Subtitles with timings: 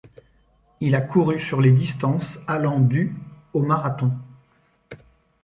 [0.79, 3.15] Il a couru sur les distances allant du
[3.53, 4.11] au marathon.